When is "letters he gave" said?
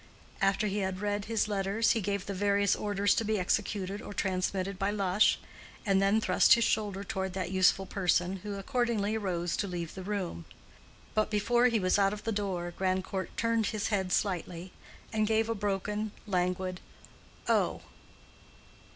1.47-2.23